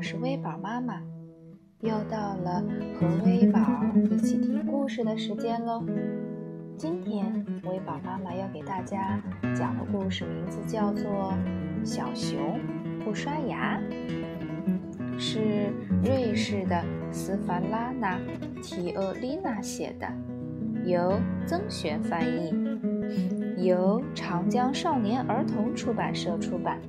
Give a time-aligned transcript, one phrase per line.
[0.00, 0.98] 我是微宝妈妈，
[1.80, 2.64] 又到了
[2.98, 3.60] 和微宝
[4.10, 5.84] 一起听故事的时间喽。
[6.78, 9.22] 今天微宝妈妈要给大家
[9.54, 11.34] 讲的故事名字叫做
[11.84, 12.58] 《小熊
[13.04, 13.78] 不刷牙》，
[15.18, 15.70] 是
[16.02, 16.82] 瑞士的
[17.12, 18.18] 斯凡拉娜·
[18.62, 20.10] 提厄丽娜写的，
[20.86, 26.80] 由曾璇翻译，由长江少年儿童出版社出版。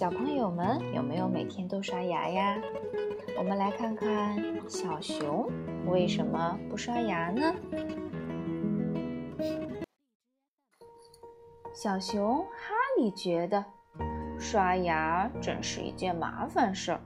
[0.00, 2.56] 小朋友们有没有每天都刷牙呀？
[3.36, 4.34] 我们来看看
[4.66, 5.46] 小熊
[5.84, 7.54] 为什么不刷牙呢？
[11.74, 13.62] 小熊哈利觉得
[14.38, 17.00] 刷牙真是一件麻烦事儿，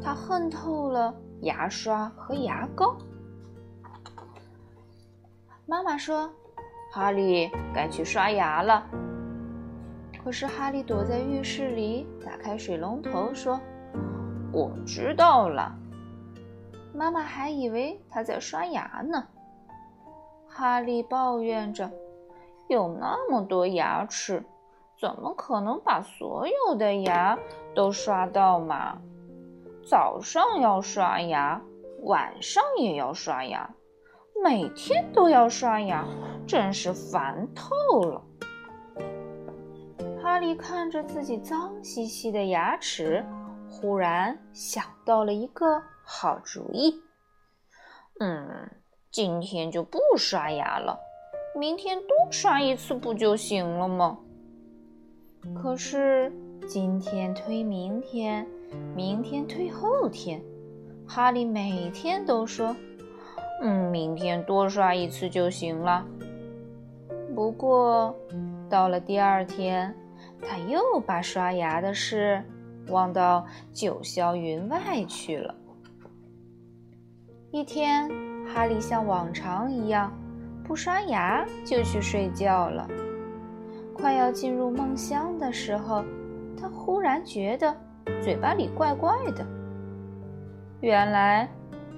[0.00, 2.96] 他恨透了牙刷和牙膏。
[5.66, 6.32] 妈妈说
[6.94, 8.86] ：“哈利，该去刷牙了。”
[10.24, 13.60] 可是哈利躲在浴室里，打开水龙头说
[14.52, 15.74] ：“我知道了。”
[16.94, 19.26] 妈妈还以为他在刷牙呢。
[20.46, 21.90] 哈利抱怨着
[22.68, 24.44] ：“有那么多牙齿，
[25.00, 27.36] 怎么可能把所有的牙
[27.74, 28.98] 都刷到嘛？
[29.84, 31.60] 早上要刷牙，
[32.02, 33.68] 晚上也要刷牙，
[34.44, 36.04] 每天都要刷牙，
[36.46, 38.22] 真是烦透了。”
[40.42, 43.24] 哈利看着自己脏兮兮的牙齿，
[43.70, 47.00] 忽然想到了一个好主意。
[48.18, 48.68] 嗯，
[49.08, 50.98] 今天就不刷牙了，
[51.56, 54.18] 明天多刷一次不就行了吗？
[55.54, 56.32] 可是
[56.66, 58.44] 今天推明天，
[58.96, 60.42] 明天推后天，
[61.06, 62.74] 哈利每天都说
[63.62, 66.04] ：“嗯，明天多刷一次就行了。”
[67.32, 68.12] 不过
[68.68, 69.96] 到了第二天。
[70.42, 72.42] 他又把刷牙的事
[72.88, 75.54] 忘到九霄云外去了。
[77.50, 78.10] 一天，
[78.46, 80.12] 哈利像往常一样
[80.64, 82.88] 不刷牙就去睡觉了。
[83.94, 86.04] 快要进入梦乡的时候，
[86.60, 87.74] 他忽然觉得
[88.20, 89.46] 嘴巴里怪怪的。
[90.80, 91.48] 原来，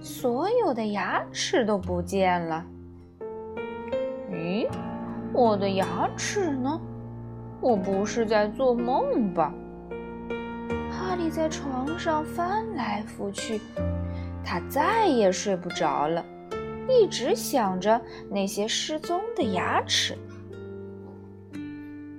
[0.01, 2.67] 所有的牙齿都不见了。
[4.31, 4.69] 咦，
[5.33, 6.79] 我的牙齿呢？
[7.65, 9.51] 我不是在做梦吧？
[10.91, 13.59] 哈利在床上翻来覆去，
[14.45, 16.23] 他再也睡不着了，
[16.87, 17.99] 一直想着
[18.29, 20.15] 那些失踪的牙齿。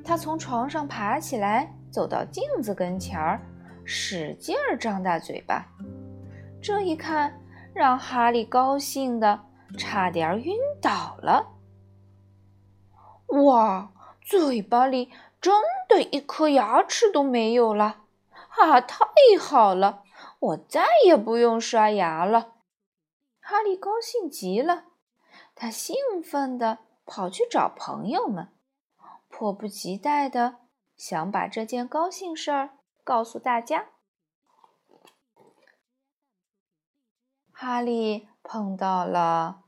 [0.03, 3.39] 他从床上爬起来，走到镜子跟前儿，
[3.83, 5.63] 使劲儿张大嘴巴。
[6.59, 7.31] 这一看，
[7.71, 9.39] 让哈利高兴的
[9.77, 11.45] 差点晕倒了。
[13.27, 13.91] 哇，
[14.21, 15.11] 嘴巴里！
[15.45, 15.53] 真
[15.87, 18.01] 的一颗牙齿都没有了，
[18.49, 18.81] 啊！
[18.81, 18.97] 太
[19.39, 20.01] 好了，
[20.39, 22.55] 我再也不用刷牙了。
[23.39, 24.85] 哈利高兴极了，
[25.53, 28.49] 他兴奋地跑去找朋友们，
[29.29, 30.55] 迫不及待地
[30.97, 32.71] 想把这件高兴事儿
[33.03, 33.89] 告诉大家。
[37.51, 39.61] 哈利碰到了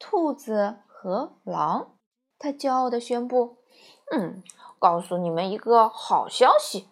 [0.00, 1.96] 兔子和狼，
[2.40, 3.58] 他骄傲地宣布
[4.10, 4.42] ：“嗯。”
[4.84, 6.90] 告诉你们一个好消息，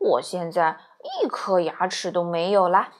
[0.00, 0.80] 我现在
[1.22, 2.92] 一颗牙齿都没有啦！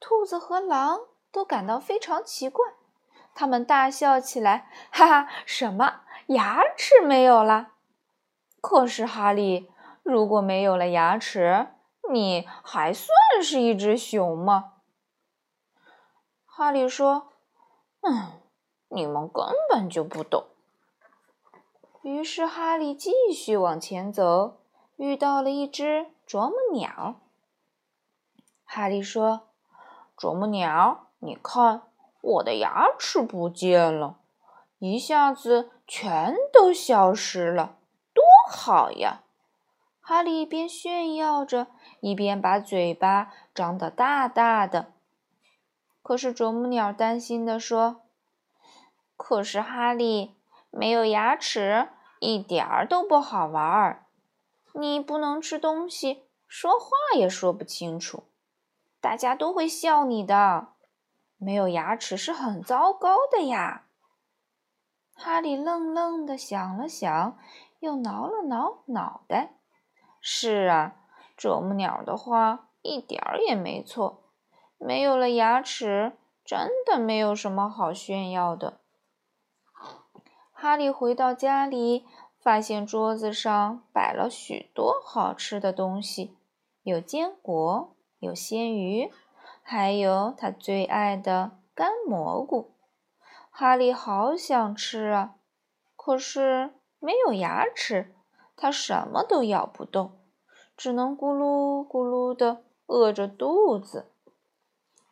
[0.00, 1.00] 兔子和狼
[1.30, 2.64] 都感到非常奇怪，
[3.34, 5.28] 他们大笑起来，哈哈！
[5.44, 7.72] 什么牙齿没有了？
[8.62, 9.70] 可是哈利，
[10.02, 11.66] 如果没有了牙齿，
[12.10, 13.10] 你还算
[13.42, 14.72] 是一只熊吗？
[16.46, 17.34] 哈利说
[18.00, 18.40] ：“嗯，
[18.88, 20.46] 你们根本就不懂。”
[22.08, 24.62] 于是哈利继续往前走，
[24.96, 27.16] 遇到了一只啄木鸟。
[28.64, 29.48] 哈利说
[30.16, 31.82] ：“啄木鸟，你看，
[32.22, 34.16] 我的牙齿不见了，
[34.78, 37.76] 一下子全都消失了，
[38.14, 39.20] 多好呀！”
[40.00, 41.66] 哈利一边炫耀着，
[42.00, 44.94] 一边把嘴巴张得大大的。
[46.02, 48.00] 可是啄木鸟担心地说
[49.14, 50.34] ：“可是哈利。”
[50.70, 51.88] 没有牙齿，
[52.20, 54.06] 一点儿都不好玩儿。
[54.74, 58.24] 你不能吃东西，说话也说不清楚，
[59.00, 60.68] 大家都会笑你的。
[61.36, 63.86] 没有牙齿是很糟糕的呀。
[65.14, 67.38] 哈利愣愣的想了想，
[67.80, 69.54] 又挠了挠脑袋。
[70.20, 70.96] 是啊，
[71.36, 74.32] 啄木鸟的话一点儿也没错。
[74.78, 78.80] 没有了牙齿，真的没有什么好炫耀的。
[80.60, 82.04] 哈利回到家里，
[82.40, 86.36] 发现桌子上摆了许多好吃的东西，
[86.82, 89.12] 有坚果，有鲜鱼，
[89.62, 92.72] 还有他最爱的干蘑菇。
[93.50, 95.36] 哈利好想吃啊，
[95.94, 98.12] 可是没有牙齿，
[98.56, 100.18] 他什么都咬不动，
[100.76, 104.10] 只能咕噜咕噜的饿着肚子。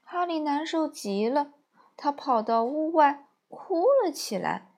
[0.03, 1.53] 哈利难受极了，
[1.97, 4.73] 他跑到屋外哭了起来。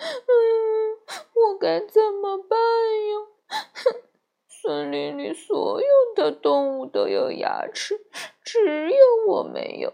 [0.00, 0.98] 嗯，
[1.34, 3.26] 我该怎么办呀？
[4.48, 8.06] 森林里所有的动物都有牙齿，
[8.42, 8.96] 只有
[9.28, 9.92] 我没有。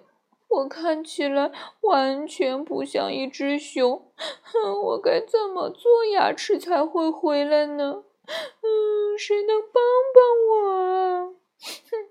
[0.48, 1.50] 我看起来
[1.80, 4.12] 完全不像一只熊。
[4.44, 8.04] 哼， 我该怎么做牙齿才会回来呢？
[8.26, 9.82] 嗯，谁能帮
[10.14, 11.34] 帮我啊？
[11.90, 12.08] 哼，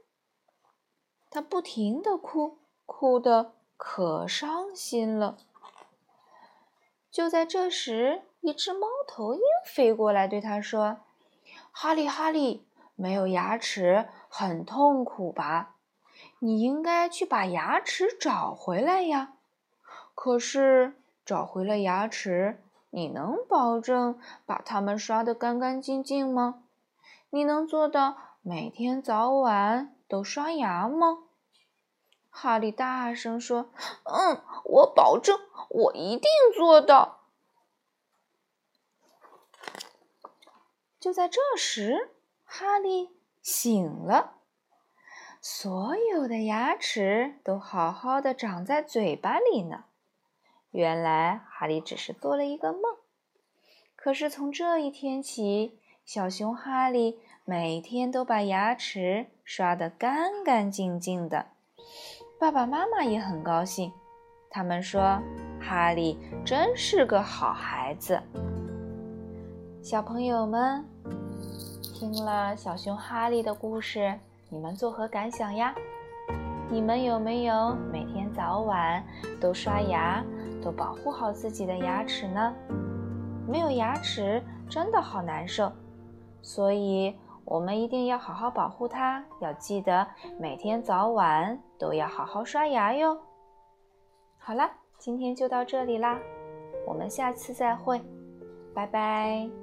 [1.31, 5.37] 他不停的哭，哭得可伤心了。
[7.13, 10.97] 就在这时，一只猫头鹰飞过来，对他说
[11.71, 12.65] ：“哈利，哈利，
[12.95, 15.75] 没有牙齿很痛苦吧？
[16.39, 19.33] 你应该去把牙齿找回来呀。
[20.15, 26.63] 可是找回了牙齿，你能保证把它们刷得干干净净吗？
[27.29, 31.22] 你能做到每天早晚都刷牙吗？”
[32.35, 33.69] 哈利大声说
[34.03, 35.39] ：“嗯，我保证，
[35.69, 37.27] 我一定做到。”
[40.99, 42.09] 就在这时，
[42.43, 44.39] 哈利醒了，
[45.39, 49.85] 所有的牙齿都好好的长在嘴巴里呢。
[50.71, 52.81] 原来，哈利只是做了一个梦。
[53.95, 61.51] 可是从这一天起，小熊哈利每天都把牙齿刷得干干净净的。
[62.43, 63.89] 爸爸妈妈也很高兴，
[64.49, 65.17] 他们说
[65.63, 68.21] ：“哈利真是个好孩子。”
[69.81, 70.83] 小朋友们
[71.93, 74.13] 听了小熊哈利的故事，
[74.49, 75.73] 你们作何感想呀？
[76.69, 79.01] 你们有没有每天早晚
[79.39, 80.21] 都刷牙，
[80.61, 82.53] 都保护好自己的牙齿呢？
[83.47, 85.71] 没有牙齿真的好难受，
[86.41, 87.15] 所以。
[87.45, 90.07] 我们一定要好好保护它，要记得
[90.39, 93.17] 每天早晚都要好好刷牙哟。
[94.37, 96.17] 好了，今天就到这里啦，
[96.87, 98.01] 我们下次再会，
[98.73, 99.62] 拜拜。